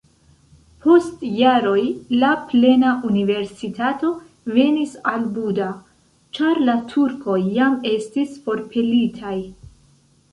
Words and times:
Post 0.83 1.19
jaroj 1.39 1.81
la 2.21 2.29
plena 2.53 2.93
universitato 3.09 4.09
venis 4.55 4.95
al 5.11 5.27
Buda, 5.35 5.67
ĉar 6.39 6.63
la 6.71 6.75
turkoj 6.95 7.37
jam 7.59 7.77
estis 7.91 8.33
forpelitaj. 8.49 9.37